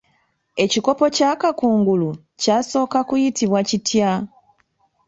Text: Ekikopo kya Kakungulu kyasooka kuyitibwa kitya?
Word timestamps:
Ekikopo 0.63 1.05
kya 1.15 1.31
Kakungulu 1.41 2.09
kyasooka 2.41 2.99
kuyitibwa 3.07 3.59
kitya? 3.69 4.11